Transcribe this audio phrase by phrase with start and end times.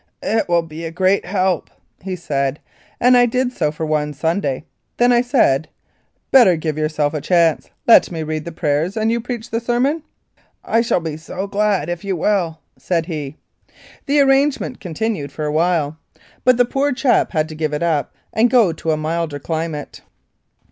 [0.23, 1.69] "It will be a great help,"
[2.01, 2.59] he said,
[2.99, 4.63] and I did so for one Sunday.
[4.97, 5.69] Then I said,
[6.31, 7.69] "Better give yourself a chance.
[7.85, 10.01] Let me read the prayers and you preach the sermon?"
[10.75, 13.35] "I shall be so glad if you will," said he.
[14.07, 15.99] This arrangement continued a while,
[16.43, 16.57] but 44 1888.
[16.57, 20.01] Lethbridge the poor chap had to give it up and go to a milder climate.